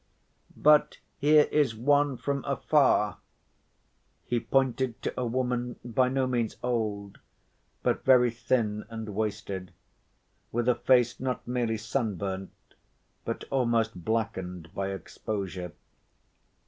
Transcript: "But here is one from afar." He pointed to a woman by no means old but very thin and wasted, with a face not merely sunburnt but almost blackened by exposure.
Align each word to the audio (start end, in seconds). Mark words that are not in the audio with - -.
"But 0.57 0.97
here 1.19 1.43
is 1.51 1.75
one 1.75 2.17
from 2.17 2.43
afar." 2.45 3.19
He 4.25 4.39
pointed 4.39 4.99
to 5.03 5.13
a 5.15 5.27
woman 5.27 5.75
by 5.85 6.09
no 6.09 6.25
means 6.25 6.57
old 6.63 7.19
but 7.83 8.03
very 8.03 8.31
thin 8.31 8.83
and 8.89 9.09
wasted, 9.13 9.71
with 10.51 10.67
a 10.67 10.73
face 10.73 11.19
not 11.19 11.47
merely 11.47 11.77
sunburnt 11.77 12.49
but 13.25 13.43
almost 13.51 14.03
blackened 14.03 14.73
by 14.73 14.87
exposure. 14.91 15.71